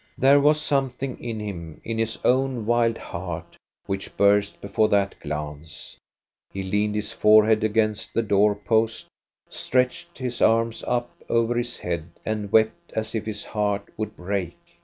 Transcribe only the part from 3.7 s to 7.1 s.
which burst before that glance; he leaned